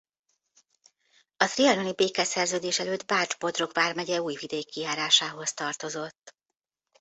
[1.37, 6.35] A trianoni békeszerződés előtt Bács-Bodrog vármegye Újvidéki járásához tartozott.